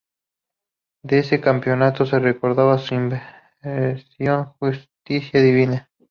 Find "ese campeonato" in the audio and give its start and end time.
1.19-2.05